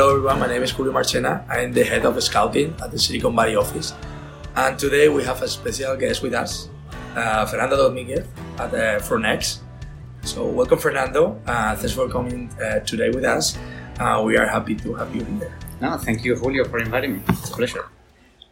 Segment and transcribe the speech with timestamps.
[0.00, 1.46] Hello everyone, my name is Julio Marchena.
[1.46, 3.92] I'm the head of scouting at the Silicon Valley office.
[4.56, 6.70] And today we have a special guest with us,
[7.14, 8.26] uh, Fernando Dominguez
[8.56, 9.58] at uh, Fornex.
[10.22, 13.58] So welcome Fernando, uh, thanks for coming uh, today with us.
[13.98, 15.54] Uh, we are happy to have you here.
[15.82, 17.22] No, thank you Julio for inviting me.
[17.28, 17.84] It's a pleasure.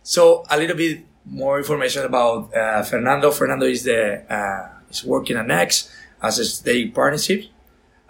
[0.03, 3.31] So a little bit more information about uh, Fernando.
[3.31, 5.91] Fernando is the uh, is working at Next
[6.21, 7.45] as a state partnership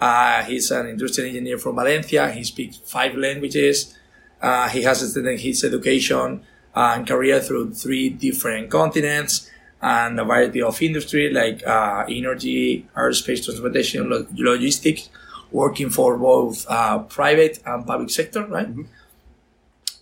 [0.01, 2.31] uh, he's an industrial engineer from Valencia.
[2.31, 3.95] He speaks five languages.
[4.41, 6.43] Uh, he has extended his education
[6.75, 12.87] uh, and career through three different continents and a variety of industry like uh, energy,
[12.97, 15.09] aerospace, transportation, lo- logistics,
[15.51, 18.69] working for both uh, private and public sector, right?
[18.69, 18.83] Mm-hmm.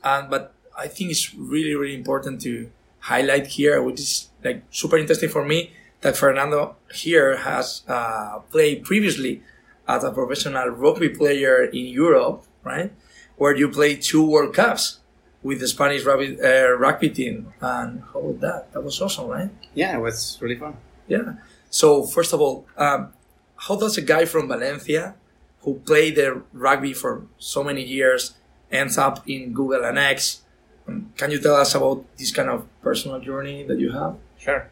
[0.04, 2.70] And but I think it's really really important to
[3.01, 8.85] highlight here, which is like super interesting for me, that Fernando here has uh, played
[8.85, 9.42] previously
[9.88, 12.92] as a professional rugby player in Europe, right?
[13.37, 14.98] Where you played two World Cups
[15.42, 17.52] with the Spanish rugby, uh, rugby team.
[17.60, 18.73] And how was that?
[18.73, 19.51] That was awesome, right?
[19.74, 20.76] Yeah, it was really fun.
[21.07, 21.34] Yeah.
[21.70, 23.12] So, first of all, um,
[23.57, 25.14] how does a guy from Valencia
[25.60, 28.34] who played the rugby for so many years
[28.70, 30.42] ends up in Google and X?
[30.88, 34.16] Um, can you tell us about this kind of personal journey that you have?
[34.38, 34.68] Sure.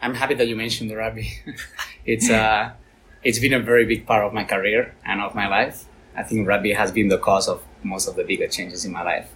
[0.00, 1.32] I'm happy that you mentioned the rugby.
[2.04, 2.72] it's uh,
[3.22, 5.84] it's been a very big part of my career and of my life.
[6.16, 9.02] I think rugby has been the cause of most of the bigger changes in my
[9.02, 9.30] life.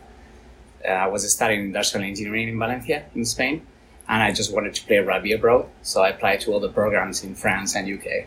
[0.87, 3.67] Uh, I was studying industrial engineering in Valencia, in Spain,
[4.09, 5.69] and I just wanted to play rugby abroad.
[5.83, 8.27] So I applied to all the programs in France and UK,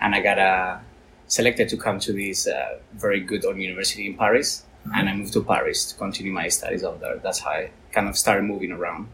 [0.00, 0.78] and I got uh,
[1.26, 4.64] selected to come to this uh, very good university in Paris.
[4.86, 4.98] Mm-hmm.
[4.98, 7.18] And I moved to Paris to continue my studies over there.
[7.18, 9.08] That's how I kind of started moving around.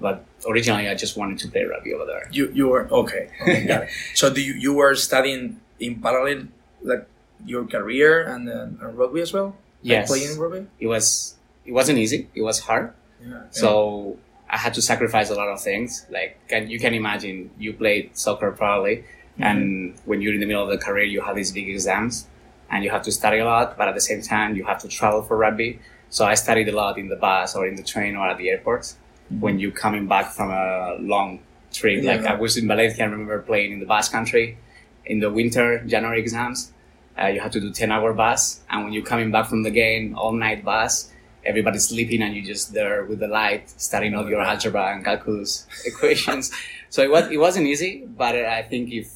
[0.00, 2.28] But originally, I just wanted to play rugby over there.
[2.32, 3.30] You you were okay.
[3.42, 3.90] okay got it.
[4.14, 6.48] So do you you were studying in parallel
[6.82, 7.06] like
[7.44, 9.56] your career and, uh, and rugby as well?
[9.82, 10.10] Yes.
[10.10, 10.66] Like playing rugby.
[10.80, 12.28] It was it wasn't easy.
[12.34, 12.92] It was hard.
[13.22, 13.42] Yeah.
[13.50, 14.18] So
[14.50, 16.06] I had to sacrifice a lot of things.
[16.10, 19.04] Like can, you can imagine, you played soccer probably,
[19.38, 22.28] and when you're in the middle of the career, you have these big exams,
[22.70, 23.76] and you have to study a lot.
[23.76, 25.80] But at the same time, you have to travel for rugby.
[26.08, 28.48] So I studied a lot in the bus or in the train or at the
[28.50, 28.96] airports.
[29.30, 31.40] When you're coming back from a long
[31.72, 32.32] trip, like Yeah.
[32.32, 34.58] I was in Valencia, I remember playing in the Basque Country
[35.06, 36.72] in the winter January exams.
[37.20, 38.60] Uh, you have to do 10 hour bus.
[38.70, 41.10] And when you're coming back from the game, all night bus,
[41.44, 45.66] everybody's sleeping and you're just there with the light, studying all your algebra and calculus
[45.86, 46.50] equations.
[46.90, 49.10] So it was, it wasn't easy, but I think if,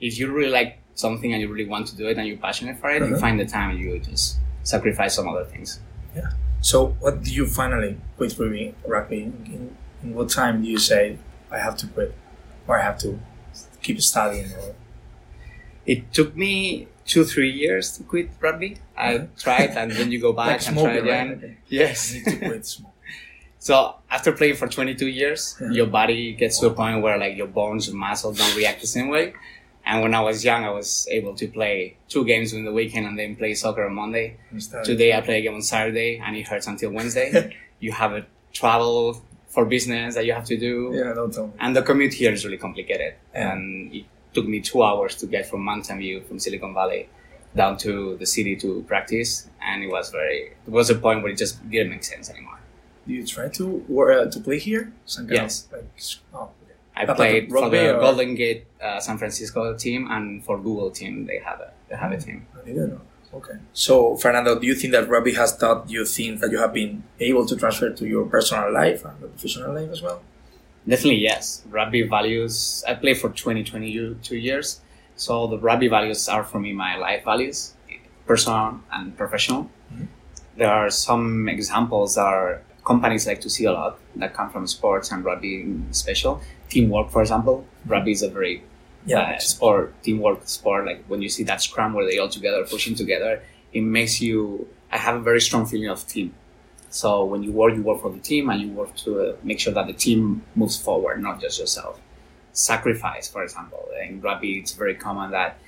[0.00, 2.78] if you really like something and you really want to do it and you're passionate
[2.78, 3.18] for it, you Uh-huh.
[3.18, 5.80] find the time and you just sacrifice some other things.
[6.70, 8.74] So what did you finally quit rugby?
[8.84, 9.22] Rugby.
[9.22, 11.18] In, in what time do you say
[11.50, 12.12] I have to quit,
[12.66, 13.20] or I have to
[13.84, 14.50] keep studying?
[14.52, 14.74] Or
[15.86, 18.78] It took me two, three years to quit rugby.
[18.98, 21.28] I tried and then you go back like and try again.
[21.42, 21.56] right?
[21.68, 21.98] Yes.
[22.10, 22.92] I need to quit smoking.
[23.60, 25.70] So after playing for 22 years, Yeah.
[25.70, 28.86] your body gets to a point where like your bones and muscles don't react the
[28.88, 29.34] same way.
[29.86, 33.06] And when I was young, I was able to play two games in the weekend
[33.06, 34.36] and then play soccer on Monday.
[34.84, 37.54] Today I play a game on Saturday and it hurts until Wednesday.
[37.80, 40.92] you have a travel for business that you have to do.
[40.92, 41.52] Yeah, don't tell me.
[41.60, 43.14] And the commute here is really complicated.
[43.32, 43.52] Yeah.
[43.52, 44.04] And it
[44.34, 47.08] took me two hours to get from Mountain View, from Silicon Valley,
[47.54, 49.48] down to the city to practice.
[49.62, 52.58] And it was very, it was a point where it just didn't make sense anymore.
[53.06, 54.92] Do you try to wor- uh, to play here?
[55.04, 55.66] Some Yes.
[55.66, 55.84] Of, like,
[56.34, 56.50] oh.
[56.96, 61.26] I played for the or- Golden Gate uh, San Francisco team and for Google team
[61.26, 62.46] they have a they have a team.
[62.60, 63.00] I didn't know.
[63.34, 63.54] Okay.
[63.74, 67.02] So, Fernando, do you think that rugby has taught you things that you have been
[67.20, 70.22] able to transfer to your personal life and your professional life as well?
[70.88, 71.62] Definitely yes.
[71.68, 72.82] Rugby values.
[72.88, 74.80] I played for 20, 22 years,
[75.16, 77.74] so the rugby values are for me my life values,
[78.26, 79.68] personal and professional.
[79.92, 80.06] Mhm.
[80.56, 84.66] There are some examples that are companies like to see a lot that come from
[84.66, 86.40] sports and rugby in special.
[86.68, 88.62] Teamwork, for example, rugby is a very
[89.36, 90.84] uh, sport, teamwork sport.
[90.86, 93.42] Like when you see that scrum where they all together pushing together,
[93.72, 94.66] it makes you.
[94.90, 96.34] I have a very strong feeling of team.
[96.90, 99.60] So when you work, you work for the team, and you work to uh, make
[99.60, 102.00] sure that the team moves forward, not just yourself.
[102.52, 105.58] Sacrifice, for example, in rugby, it's very common that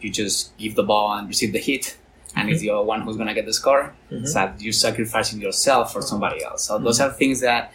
[0.00, 1.96] you just give the ball and receive the hit,
[2.36, 3.94] and it's the one who's gonna get the score.
[4.10, 4.26] Mhm.
[4.26, 6.64] So that you're sacrificing yourself for somebody else.
[6.66, 7.72] So those are things that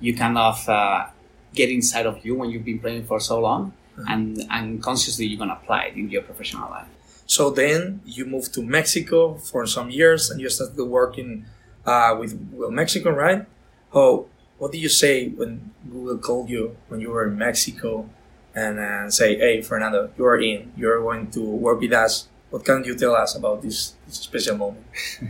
[0.00, 1.06] you kind of uh,
[1.56, 3.72] get inside of you when you've been playing for so long,
[4.12, 6.88] and and consciously you're gonna apply it in your professional life.
[7.26, 11.46] So then you moved to Mexico for some years and you started working
[11.84, 13.46] uh, with Google Mexico, right?
[13.92, 14.26] Oh,
[14.58, 18.08] what did you say when Google called you when you were in Mexico
[18.54, 22.28] and uh, say, hey, Fernando, you are in, you're going to work with us.
[22.50, 24.86] What can you tell us about this, this special moment?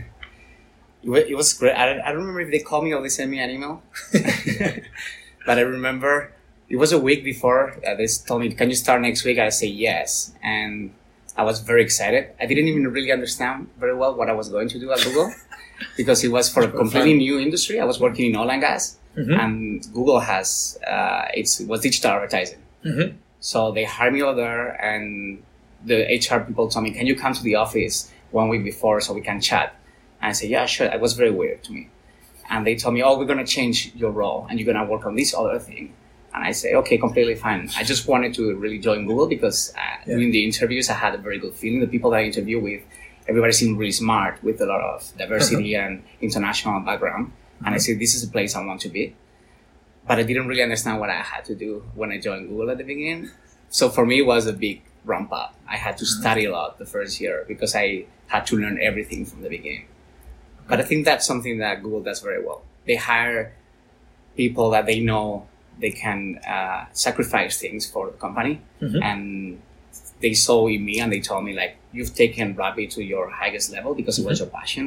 [1.03, 1.75] It It was great.
[1.75, 3.81] I don't, I don't remember if they called me or they sent me an email,
[5.47, 6.13] but I remember
[6.69, 7.61] it was a week before.
[7.87, 10.09] Uh, they told me, "Can you start next week?" I say yes,
[10.43, 10.91] and
[11.41, 12.23] I was very excited.
[12.41, 15.29] I didn't even really understand very well what I was going to do at Google
[15.99, 17.75] because it was for a completely new industry.
[17.79, 18.83] I was working in oil and gas,
[19.17, 19.35] Mhm.
[19.43, 19.53] and
[19.97, 22.59] Google has uh, it's, it was digital advertising.
[22.89, 23.07] Mhm.
[23.51, 25.41] So they hired me over there, and
[25.91, 27.95] the HR people told me, "Can you come to the office
[28.41, 29.67] one week before so we can chat?"
[30.21, 31.81] And I said, "Yeah, sure." It was very weird to me,
[32.49, 35.15] and they told me, "Oh, we're gonna change your role, and you're gonna work on
[35.15, 35.93] this other thing."
[36.33, 39.79] And I say, "Okay, completely fine." I just wanted to really join Google because uh,
[39.79, 40.15] Yeah.
[40.15, 41.79] during the interviews, I had a very good feeling.
[41.79, 42.81] The people that I interview with,
[43.27, 47.31] everybody seemed really smart with a lot of diversity and international background.
[47.65, 49.15] And I said, "This is a place I want to be."
[50.07, 52.77] but I didn't really understand what I had to do when I joined Google at
[52.77, 53.29] the beginning.
[53.69, 55.53] So for me, it was a big ramp up.
[55.67, 59.25] I had to study a lot the first year because I had to learn everything
[59.25, 59.87] from the beginning.
[60.67, 62.61] But I think that's something that Google does very well.
[62.85, 63.53] They hire
[64.35, 65.47] people that they know
[65.79, 68.99] they can uh, sacrifice things for the company, Mhm.
[69.03, 69.61] and
[70.21, 73.71] they saw in me and they told me like, "You've taken rugby to your highest
[73.71, 74.85] level because it was your passion.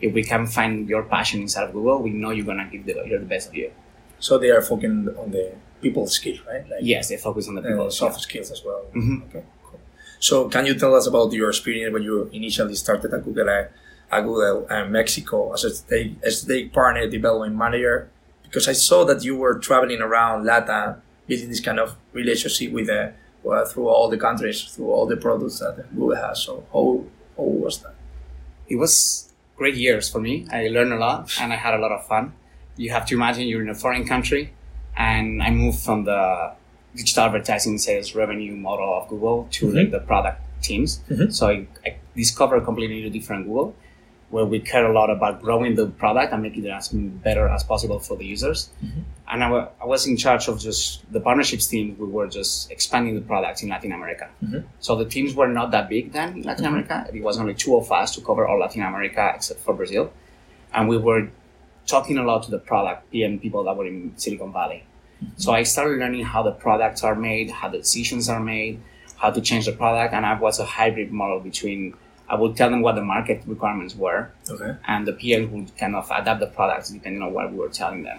[0.00, 2.94] If we can find your passion inside of Google, we know you're gonna give the,
[3.08, 3.70] you're the best of you."
[4.18, 5.52] So they are focusing on the
[5.82, 6.64] people skill, right?
[6.70, 7.90] Like Yes, they focus on the uh, people.
[7.90, 8.82] soft skills as well.
[8.94, 9.16] Mhm.
[9.28, 9.80] Okay, cool.
[10.20, 13.48] So can you tell us about your experience when you initially started at Google,
[14.10, 18.08] Google uh, Mexico as a state, a partner development manager?
[18.42, 22.88] Because I saw that you were traveling around Latin, building this kind of relationship with
[22.88, 23.08] uh,
[23.42, 26.42] well, through all the countries, through all the products that Google has.
[26.42, 27.04] So how,
[27.36, 27.94] how was that?
[28.68, 30.46] it was great years for me.
[30.50, 32.32] I learned a lot and I had a lot of fun.
[32.76, 34.52] You have to imagine you're in a foreign country,
[34.96, 36.52] and I moved from the
[36.94, 41.00] digital advertising sales revenue model of Google to like the product teams.
[41.10, 41.32] Mhm.
[41.32, 43.74] So I, I discovered a completely different Google,
[44.30, 47.62] where we care a lot about growing the product and making it as better as
[47.62, 48.70] possible for the users.
[48.84, 49.00] Mm-hmm.
[49.28, 51.96] And I wa- I was in charge of just the partnerships team.
[51.98, 54.28] We were just expanding the product in Latin America.
[54.44, 54.64] Mhm.
[54.80, 56.74] So the teams were not that big then in Latin mm-hmm.
[56.74, 57.10] America.
[57.14, 60.12] It was only two of us to cover all Latin America except for Brazil.
[60.74, 61.28] And we were
[61.86, 64.84] talking a lot to the product PM people that were in Silicon Valley.
[65.22, 65.38] Mm-hmm.
[65.38, 68.80] So I started learning how the products are made, how the decisions are made,
[69.16, 70.14] how to change the product.
[70.14, 71.94] And I was a hybrid model between
[72.28, 74.74] I would tell them what the market requirements were, Okay.
[74.86, 78.02] and the PM would kind of adapt the products depending on what we were telling
[78.02, 78.18] them.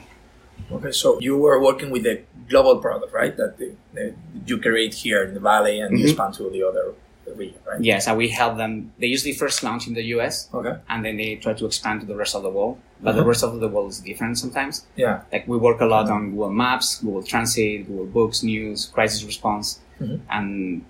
[0.72, 3.36] Okay, so you were working with the global product, right?
[3.38, 4.14] That the, the,
[4.46, 6.04] you create here in the valley and Mhm.
[6.04, 6.94] expand to the other
[7.36, 7.80] region, right?
[7.82, 8.92] Yes, and we help them.
[9.00, 10.76] They usually first launch in the US, Okay.
[10.90, 12.78] and then they try to expand to the rest of the world.
[13.02, 13.28] But the Mhm.
[13.28, 14.86] rest of the world is different sometimes.
[14.96, 15.22] Yeah.
[15.32, 19.80] Like we work a lot on Google Maps, Google Translate, Google Books, News, Crisis Response,
[20.02, 20.20] Mhm.
[20.32, 20.82] and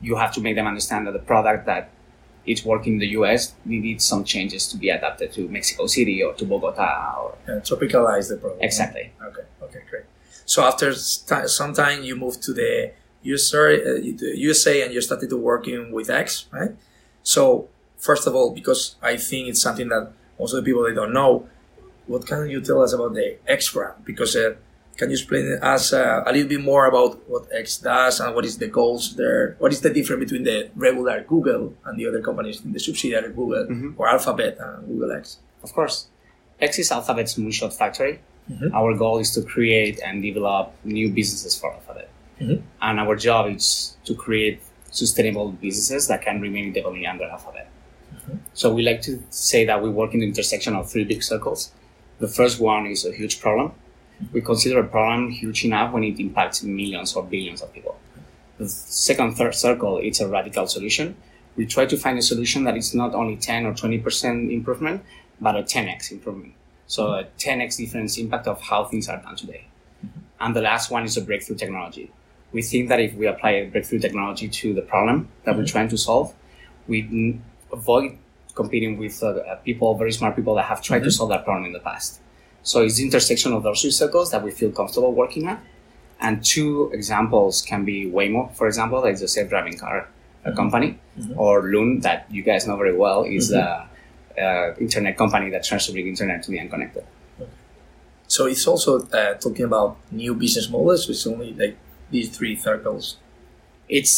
[0.00, 1.88] you have to make them understand that the product that
[2.46, 6.22] it's working in the US we need some changes to be adapted to Mexico City
[6.22, 6.90] or to Bogota
[7.22, 8.62] or Yeah, tropicalize the product.
[8.62, 9.12] exactly.
[9.28, 9.42] Okay.
[9.62, 9.80] Okay.
[9.90, 10.04] Great.
[10.44, 13.84] So after st- some time, you moved to the USA, uh,
[14.22, 16.70] the USA, and you started to working with X, right?
[17.22, 20.94] So first of all, because I think it's something that most of the people they
[20.94, 21.48] don't know,
[22.06, 24.04] what can you tell us about the X brand?
[24.04, 24.54] Because uh,
[24.96, 28.44] can you explain us uh, a little bit more about what X does and what
[28.44, 29.56] is the goals there?
[29.58, 33.28] What is the difference between the regular Google and the other companies in the subsidiary
[33.32, 33.94] Google Mhm.
[33.98, 35.38] or Alphabet and Google X?
[35.62, 36.08] Of course.
[36.60, 38.20] X is Alphabet's moonshot factory.
[38.50, 38.72] Mhm.
[38.72, 42.08] Our goal is to create and develop new businesses for Alphabet.
[42.40, 42.62] Mhm.
[42.80, 44.60] And our job is to create
[44.90, 47.68] sustainable businesses that can remain independently under Alphabet.
[48.54, 51.70] So we like to say that we work in the intersection of three big circles.
[52.18, 53.72] The first one is a huge problem.
[54.32, 57.98] We consider a problem huge enough when it impacts millions or billions of people.
[58.58, 61.16] The second, third circle, it's a radical solution.
[61.56, 65.02] We try to find a solution that is not only 10 or 20% improvement,
[65.40, 66.54] but a 10x improvement.
[66.86, 69.66] So a 10x difference impact of how things are done today.
[70.40, 72.10] And the last one is a breakthrough technology.
[72.52, 75.88] We think that if we apply a breakthrough technology to the problem that we're trying
[75.88, 76.34] to solve,
[76.86, 77.40] we
[77.72, 78.16] avoid
[78.54, 81.72] competing with uh, people, very smart people that have tried to solve that problem in
[81.72, 82.20] the past.
[82.70, 85.58] So it's the intersection of those two circles that we feel comfortable working at.
[86.26, 89.98] And two examples can be Waymo, for example, that is a self-driving car
[90.46, 90.90] uh company,
[91.44, 93.64] or Loon, that you guys know very well, is a,
[94.46, 97.04] uh internet company that tries to bring internet to the unconnected.
[98.28, 99.90] So it's also uh, talking about
[100.22, 101.00] new business models.
[101.12, 101.76] It's only like
[102.14, 103.04] these three circles.
[103.98, 104.14] It's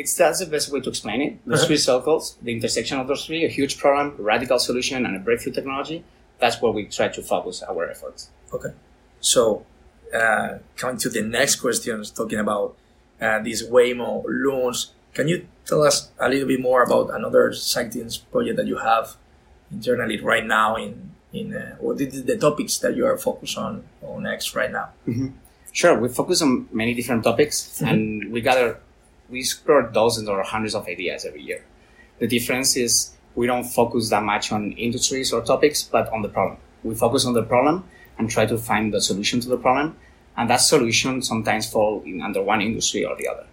[0.00, 1.32] it's that's the best way to explain it.
[1.46, 1.68] Those Uh-huh.
[1.68, 5.54] three circles, the intersection of those three, a huge problem, radical solution, and a breakthrough
[5.60, 5.98] technology.
[6.44, 8.28] That's where we try to focus our efforts.
[8.52, 8.72] Okay.
[9.20, 9.64] So
[10.14, 12.76] uh, coming to the next questions, talking about
[13.18, 18.18] uh, these Waymo Loons, can you tell us a little bit more about another sightings
[18.18, 19.16] project that you have
[19.72, 23.82] internally right now in in uh, what is the topics that you are focused on
[24.02, 24.90] on X right now?
[25.72, 28.78] Sure, we focus on many different topics and we gather,
[29.30, 31.64] we explore dozens or hundreds of ideas every year.
[32.18, 36.28] The difference is we don't focus that much on industries or topics, but on the
[36.28, 36.58] problem.
[36.82, 37.84] We focus on the problem
[38.18, 39.96] and try to find the solution to the problem.
[40.36, 43.46] And that solution sometimes fall in under one industry or the other.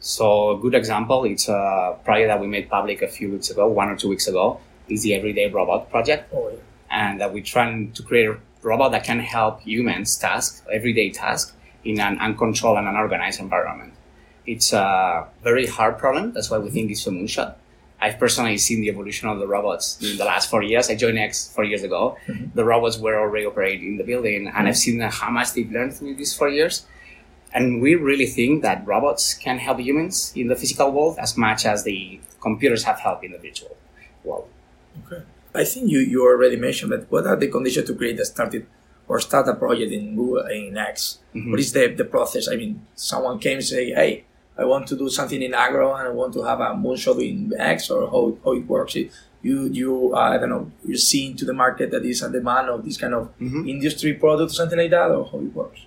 [0.00, 3.66] So a good example, it's a project that we made public a few weeks ago,
[3.68, 6.58] one or two weeks ago, is the Everyday Robot Project Oh, yeah.
[6.90, 11.54] and that we're trying to create a robot that can help humans task, everyday task,
[11.84, 13.94] in an uncontrolled and unorganized environment.
[14.46, 16.32] It's a very hard problem.
[16.32, 17.54] That's why we think it's a moonshot.
[18.04, 20.90] I've personally seen the evolution of the robots in the last four years.
[20.90, 22.18] I joined X four years ago.
[22.26, 22.54] Mm-hmm.
[22.54, 25.94] The robots were already operating in the building, and I've seen how much they've learned
[25.94, 26.84] through these four years.
[27.54, 31.64] And we really think that robots can help humans in the physical world as much
[31.64, 33.74] as the computers have helped in the virtual
[34.22, 34.48] world.
[35.06, 35.22] Okay.
[35.54, 37.10] I think you, you already mentioned that.
[37.10, 38.66] What are the conditions to create a started
[39.08, 41.20] or start a project in Google in X?
[41.34, 41.50] Mm-hmm.
[41.52, 42.48] What is the, the process?
[42.52, 44.24] I mean, someone came and say, "Hey,
[44.56, 47.52] I want to do something in agro and I want to have a moonshot in
[47.58, 48.96] X," or how, how it works.
[48.96, 49.10] It-
[49.42, 50.70] you you uh, I don't know.
[50.86, 53.28] You're seeing to the market that is a demand of this kind of
[53.68, 55.80] industry product or something like that, or how it works.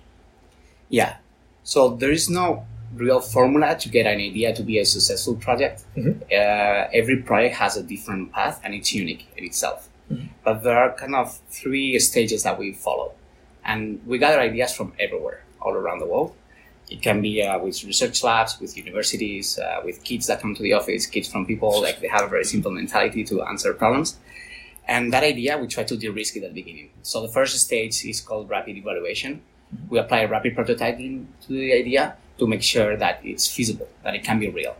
[0.88, 1.16] Yeah.
[1.64, 5.84] So there is no real formula to get an idea to be a successful project.
[6.32, 9.88] Uh, every project has a different path and it's unique in itself.
[10.44, 13.12] But there are kind of three stages that we follow.
[13.64, 16.32] And we gather ideas from everywhere, all around the world.
[16.90, 20.62] It can be uh, with research labs, with universities, uh, with kids that come to
[20.62, 24.16] the office, kids from people, like they have a very simple mentality to answer problems.
[24.86, 26.90] And that idea, we try to de-risk it at the beginning.
[27.02, 29.42] So the first stage is called rapid evaluation.
[29.90, 34.24] We apply rapid prototyping to the idea to make sure that it's feasible, that it
[34.24, 34.76] can be real.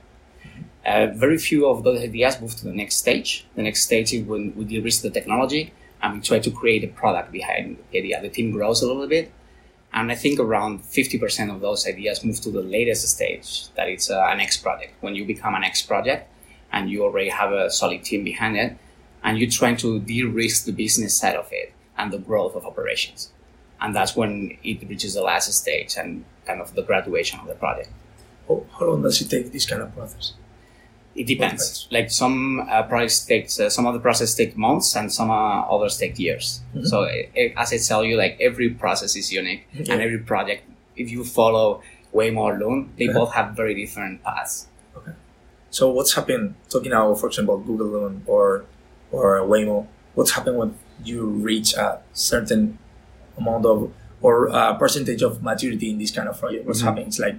[0.87, 3.47] Uh, very few of those ideas move to the next stage.
[3.55, 6.89] The next stage is when we de-risk the technology and we try to create a
[6.89, 8.23] product behind the idea.
[8.23, 9.31] The team grows a little bit.
[9.99, 14.09] And I think around 50% of those ideas move to the latest stage, that it's
[14.09, 14.95] uh, an X project.
[15.01, 16.31] When you become an X project
[16.73, 18.79] and you already have a solid team behind it,
[19.25, 23.33] and you're trying to de-risk the business side of it and the growth of operations.
[23.81, 27.55] And that's when it reaches the last stage and kind of the graduation of the
[27.55, 27.91] project.
[28.47, 30.35] How long does it take this kind of process?
[31.19, 31.89] It depends.
[31.91, 35.67] Like some uh, projects takes uh, some of the process take months and some uh,
[35.75, 36.61] others take years.
[36.85, 40.63] So eh, eh, as I tell you, like every process is unique and every project,
[40.95, 41.83] if you follow
[42.15, 43.19] Waymo or Loon, they Yeah.
[43.19, 44.69] both have very different paths.
[44.97, 45.13] Okay.
[45.71, 46.55] So what's happened?
[46.71, 48.65] Talking now, for example, Google Loon or
[49.11, 49.87] or Waymo.
[50.15, 50.71] What's happened when
[51.03, 52.79] you reach a certain
[53.37, 53.91] amount of
[54.23, 54.49] or
[54.79, 56.63] percentage of maturity in this kind of project?
[56.67, 56.85] What's Mhm.
[56.87, 57.07] happening?
[57.11, 57.37] It's like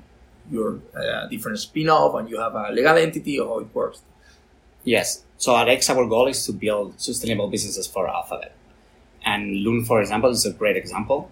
[0.51, 4.01] you're a uh, different spin-off and you have a legal entity or how it works.
[4.83, 5.23] Yes.
[5.37, 8.53] So at X, our goal is to build sustainable businesses for Alphabet.
[9.25, 11.29] And Loon, for example, is a great example.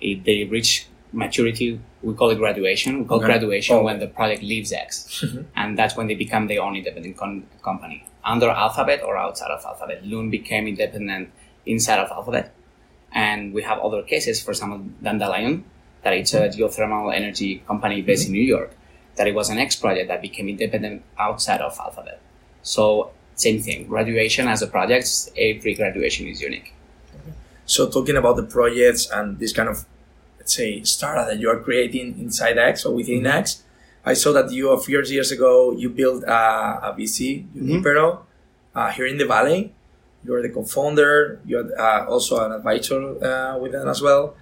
[0.00, 3.00] If they reach maturity, we call it graduation.
[3.00, 3.26] We call Okay.
[3.26, 3.82] graduation Oh.
[3.82, 5.22] when the project leaves X.
[5.24, 5.42] Mm-hmm.
[5.56, 8.04] and that's when they become their own independent con- company.
[8.24, 10.04] Under Alphabet or outside of Alphabet.
[10.04, 11.30] Loon became independent
[11.64, 12.52] inside of Alphabet.
[13.12, 15.64] And we have other cases, for example, Dandelion,
[16.02, 18.72] that it's a geothermal energy company based in New York,
[19.16, 22.20] that it was an X project that became independent outside of Alphabet.
[22.62, 26.72] So same thing, graduation as a project, every graduation is unique.
[27.66, 29.84] So talking about the projects and this kind of
[30.38, 33.62] let's say startup that you are creating inside X or within X,
[34.04, 38.20] I saw that you a few years ago you built a, a VC, Unipero,
[38.74, 39.74] uh, here in the Valley.
[40.24, 41.40] You're the co-founder.
[41.44, 44.34] You're uh, also an advisor uh, with them as well.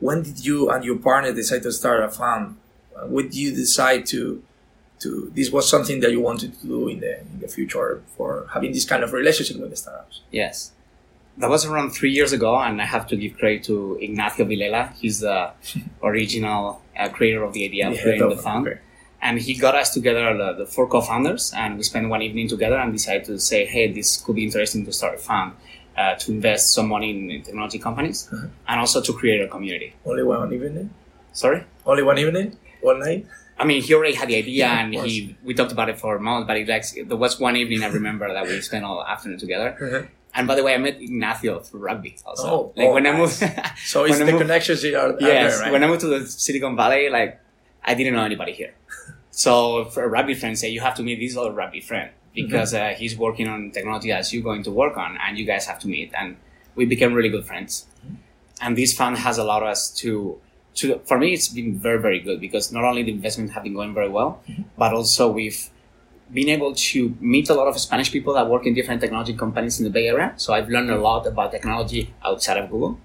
[0.00, 2.56] When did you and your partner decide to start a fund?
[2.94, 4.42] Uh, When did you decide to
[5.00, 8.46] to this was something that you wanted to do in the in the future for
[8.52, 10.22] having this kind of relationship with the startups?
[10.30, 10.72] Yes.
[11.38, 14.94] That was around three years ago, and I have to give credit to Ignacio Vilela.
[14.94, 15.52] He's the
[16.02, 18.42] original uh, creator of the idea of creating the okay.
[18.42, 18.78] fund.
[19.20, 22.76] And he got us together, the, the four co-founders, and we spent one evening together
[22.76, 25.52] and decided to say, hey, this could be interesting to start a fund,
[25.96, 28.46] uh, to invest some money in, technology companies, Uh-huh.
[28.68, 29.94] and also to create a community.
[30.04, 30.90] Only one evening.
[31.32, 31.64] Sorry?
[31.84, 33.26] Only one evening, one night.
[33.58, 36.18] I mean, he already had the idea, Yeah, and he we talked about it for
[36.18, 36.46] months.
[36.46, 39.70] But it like there was one evening I remember that we spent all afternoon together.
[39.80, 40.02] Uh-huh.
[40.34, 42.46] And by the way, I met Ignacio through rugby also.
[42.50, 43.40] Oh, like oh, when I nice.
[43.40, 43.54] moved.
[43.92, 45.72] So it's the moved- connections are, are Yes, there, right?
[45.72, 47.40] when I moved to the Silicon Valley, like
[47.82, 48.74] I didn't know anybody here.
[49.30, 52.74] So for a rugby friend say you have to meet this other rugby friend because
[52.74, 55.78] uh, he's working on technology as you're going to work on, and you guys have
[55.80, 56.12] to meet.
[56.14, 56.36] And
[56.76, 57.86] we became really good friends.
[58.60, 60.38] And this fund has allowed us to,
[60.76, 63.74] to for me, it's been very very good because not only the investment have been
[63.74, 64.42] going very well,
[64.78, 65.70] but also we've
[66.32, 69.78] been able to meet a lot of Spanish people that work in different technology companies
[69.78, 70.32] in the Bay Area.
[70.36, 72.98] So I've learned a lot about technology outside of Google,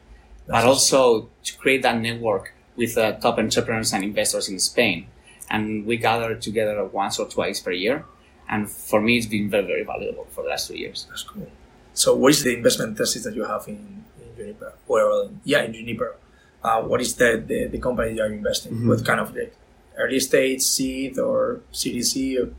[0.47, 5.07] but also to create that network with uh, top entrepreneurs and investors in Spain.
[5.49, 8.05] And we gather together once or twice per year.
[8.51, 11.07] And for me, it's been very, very valuable for the last two years.
[11.09, 11.49] That's cool.
[11.93, 14.73] So, what is the investment thesis that you have in, in Juniper?
[14.87, 16.15] Well, yeah, in Juniper.
[16.63, 18.73] Uh, what is the, the, the company you are investing?
[18.73, 18.89] Mm-hmm.
[18.89, 19.49] What kind of the
[19.97, 22.39] early stage, seed, or CDC?
[22.43, 22.53] Or?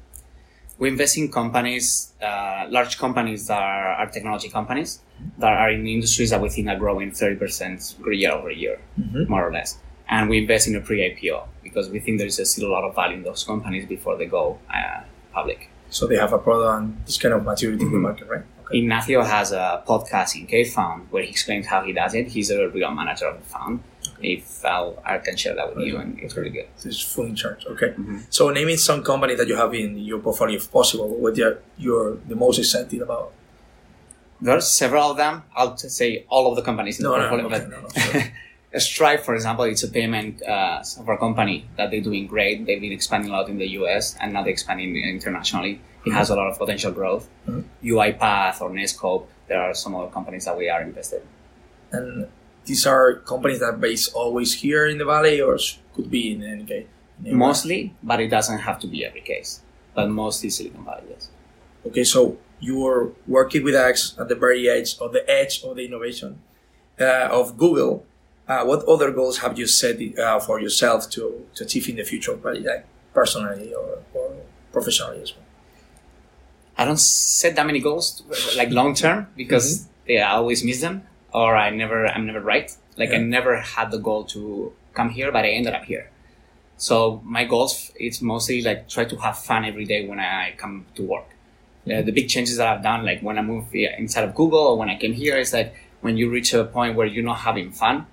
[0.78, 5.00] We invest in companies, uh, large companies that are, are, technology companies
[5.38, 9.28] that are in industries that we think are growing 30% year over year, Mhm.
[9.28, 9.78] more or less.
[10.08, 12.94] And we invest in a pre-IPO because we think there is still a lot of
[12.94, 15.68] value in those companies before they go uh, public.
[15.92, 18.44] So they have a product and this kind of maturity in the market, right?
[18.66, 18.78] Okay.
[18.78, 22.28] Ignacio has a podcast in K Fund where he explains how he does it.
[22.28, 23.80] He's a real manager of the fund.
[24.22, 26.66] If I'll, I can share that with you, and it's really good.
[26.76, 27.66] So it's full in charge.
[27.66, 27.88] Okay.
[27.88, 28.18] Mm-hmm.
[28.30, 32.16] So naming some company that you have in your portfolio, if possible, what you're, you're
[32.28, 33.32] the most excited about?
[34.40, 35.42] There are several of them.
[35.54, 37.46] I'll say all of the companies in No, the no, portfolio.
[37.56, 38.26] okay, but no, no.
[38.80, 42.64] Stripe, for example, it's a payment uh, software company that they're doing great.
[42.66, 45.80] They've been expanding a lot in the US and now they're expanding internationally.
[46.06, 47.28] It has a lot of potential growth.
[47.46, 47.64] Mhm.
[47.84, 51.22] UiPath or Netskope, there are some other companies that we are invested.
[51.92, 51.98] in.
[51.98, 52.28] And
[52.64, 55.58] these are companies that are based always here in the valley, or
[55.94, 56.86] could be in any case.
[57.24, 59.60] in Mostly, but it doesn't have to be every case.
[59.94, 61.28] But mostly Silicon Valley, yes.
[61.86, 65.84] Okay, so you're working with X at the very edge of the edge of the
[65.84, 66.38] innovation
[66.98, 68.04] uh, of Google.
[68.52, 71.22] Uh, what other goals have you set uh, for yourself to,
[71.54, 74.26] to achieve in the future, probably like personally or, or
[74.72, 75.46] professionally as well?
[76.76, 78.22] I don't set that many goals,
[78.56, 80.96] like long term, because yeah, I always miss them,
[81.32, 82.68] or I never, I'm never right.
[82.96, 86.10] Like I never had the goal to come here, but I ended up here.
[86.76, 90.84] So my goals, it's mostly like try to have fun every day when I come
[90.96, 91.28] to work.
[91.86, 94.64] Uh, the big changes that I've done, like when I moved here inside of Google
[94.70, 97.40] or when I came here, is that when you reach a point where you're not
[97.48, 98.06] having fun,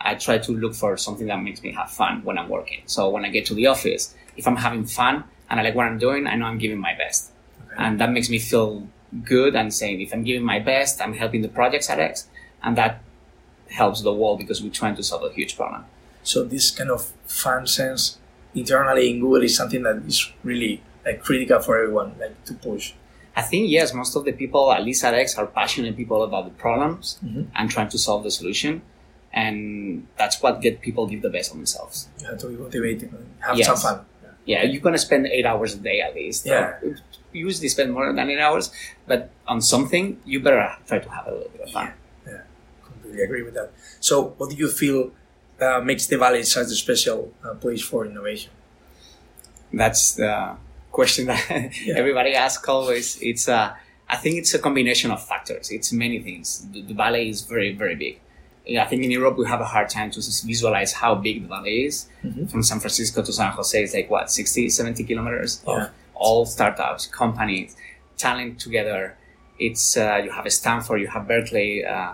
[0.00, 2.82] I try to look for something that makes me have fun when I'm working.
[2.86, 5.86] So when I get to the office, if I'm having fun and I like what
[5.86, 7.30] I'm doing, I know I'm giving my best
[7.76, 8.86] and that makes me feel
[9.24, 12.26] good and saying if I'm giving my best, I'm helping the projects at X,
[12.62, 13.00] and that
[13.70, 15.84] helps the world because we're trying to solve a huge problem.
[16.22, 18.18] So this kind of fun sense
[18.54, 22.92] internally in Google is something that is really like critical for everyone, like to push.
[23.36, 26.44] I think yes, most of the people at least at X are passionate people about
[26.46, 27.46] the problems Mhm.
[27.54, 28.82] and trying to solve the solution,
[29.32, 32.08] and that's what get people give the best of themselves.
[32.20, 33.66] You have to be motivated and have Yes.
[33.66, 34.04] some fun.
[34.46, 36.46] Yeah, you're gonna spend eight hours a day at least.
[36.46, 36.78] Yeah.
[36.82, 36.96] You
[37.46, 38.70] usually spend more than eight hours,
[39.06, 41.92] but on something you better try to have a little bit of fun.
[42.26, 42.40] Yeah,
[42.82, 43.70] completely agree with that.
[44.00, 45.12] So, what do you feel
[45.60, 48.50] uh, makes the Valley such a special uh, place for innovation?
[49.72, 50.56] That's the
[50.90, 51.44] question that
[51.84, 51.96] Yeah.
[51.96, 53.18] everybody asks always.
[53.20, 53.74] It's uh,
[54.08, 55.70] I think it's a combination of factors.
[55.70, 56.66] It's many things.
[56.72, 58.20] The, the valley is very, very big.
[58.68, 61.48] Yeah, I think in Europe we have a hard time to visualize how big the
[61.48, 62.06] valley is.
[62.24, 62.50] Mhm.
[62.50, 65.74] From San Francisco to San Jose, it's like what, 60, 70 kilometers Yeah.
[65.84, 67.74] of all startups, companies,
[68.18, 69.16] talent together.
[69.58, 72.12] It's, uh, you have Stanford, you have Berkeley, uh,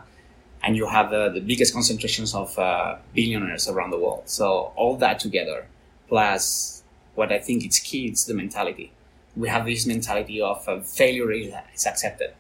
[0.62, 4.22] and you have uh, the biggest concentrations of uh, billionaires around the world.
[4.26, 5.66] So all that together,
[6.08, 6.82] plus
[7.16, 8.92] what I think is key, it's the mentality.
[9.36, 12.30] We have this mentality of uh, failure is, is accepted,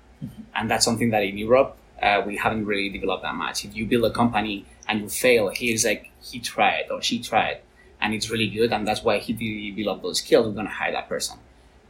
[0.54, 3.64] and that's something that in Europe uh, we haven't really developed that much.
[3.64, 7.58] If you build a company and you fail, here's like he tried or she tried,
[8.00, 10.46] and it's really good, and that's why he developed those skills.
[10.46, 11.38] We're gonna hire that person.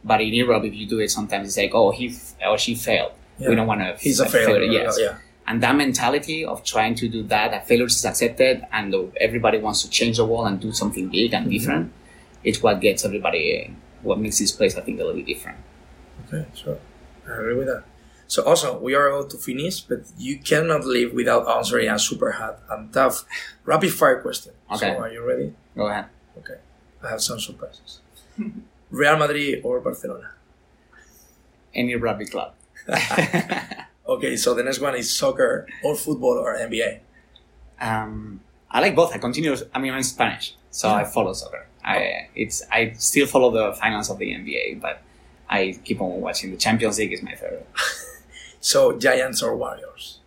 [0.03, 2.75] But in Europe, if you do it, sometimes it's like, oh, he f- or she
[2.75, 3.13] failed.
[3.39, 3.49] Yeah.
[3.49, 3.97] We don't want to.
[3.99, 4.71] He's a failure.
[4.71, 4.97] Yes.
[4.99, 5.17] Yeah.
[5.47, 9.81] And that mentality of trying to do that, that failure is accepted, and everybody wants
[9.83, 11.91] to change the world and do something big and different,
[12.43, 15.59] it's what gets everybody, what makes this place, I think, a little bit different.
[16.27, 16.77] Okay, sure.
[17.27, 17.83] I agree with that.
[18.27, 22.31] So also, we are about to finish, but you cannot live without answering a super
[22.31, 23.23] hot and tough
[23.65, 24.53] rapid fire question.
[24.71, 24.93] Okay.
[24.95, 25.53] So are you ready?
[25.75, 26.05] Go ahead.
[26.39, 26.57] Okay.
[27.03, 27.99] I have some surprises.
[28.91, 30.31] Real Madrid or Barcelona?
[31.73, 32.53] Any rugby club.
[34.07, 36.99] Okay, so the next one is soccer or football or NBA.
[37.81, 39.11] um, I like both.
[39.15, 39.55] I continue.
[39.73, 40.95] I mean, I'm Spanish, so Yeah.
[40.97, 41.65] I follow soccer.
[41.83, 45.01] I it's I still follow the finals of the NBA, but
[45.49, 46.51] I keep on watching.
[46.51, 47.67] The Champions League is my favorite.
[48.65, 50.19] So Giants or Warriors?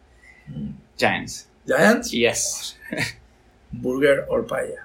[0.96, 1.48] Giants.
[1.66, 2.14] Giants?
[2.14, 2.76] Yes.
[3.72, 4.78] Burger or paella?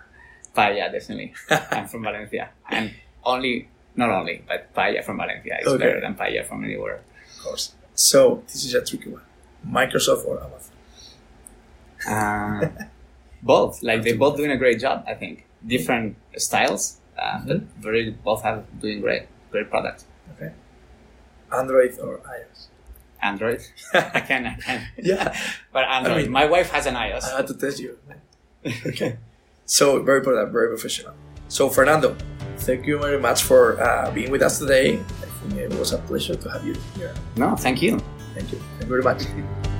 [0.58, 1.34] Paella, definitely.
[1.72, 2.92] I'm from Valencia, and
[3.24, 5.84] only not only, but paella from Valencia is Okay.
[5.86, 7.02] better than paella from anywhere.
[7.38, 7.76] Of course.
[7.94, 9.22] So this is a tricky one.
[9.68, 10.74] Microsoft or Amazon?
[12.10, 12.86] Uh,
[13.44, 15.06] both, like they're both doing a great job.
[15.08, 20.06] I think different styles, uh, but very both have doing great, great products.
[20.36, 20.52] Okay.
[21.56, 22.68] Android or iOS?
[23.24, 23.62] Android.
[23.94, 24.88] I can, I can.
[24.98, 25.36] Yeah.
[25.72, 26.24] But Android.
[26.24, 27.24] mean- My wife has an iOS.
[27.24, 27.98] I had to test you.
[28.88, 29.18] okay.
[29.66, 31.14] So very important, very professional.
[31.48, 32.16] So Fernando,
[32.58, 34.96] thank you very much for uh, being with us today.
[34.98, 37.14] I think it was a pleasure to have you here.
[37.38, 38.00] no, thank you.
[38.36, 38.60] Thank you.
[38.80, 39.73] Thank you very much.